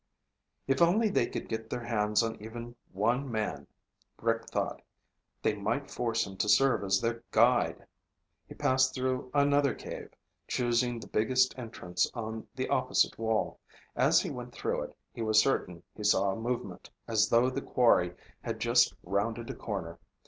[0.65, 3.67] If only they could get their hands on even one man,
[4.19, 4.81] Rick thought,
[5.43, 7.85] they might force him to serve as their guide!
[8.47, 10.09] He passed through another cave,
[10.47, 13.59] choosing the biggest entrance on the opposite wall.
[13.95, 17.61] As he went through it, he was certain he saw a movement, as though the
[17.61, 19.99] quarry had just rounded a corner.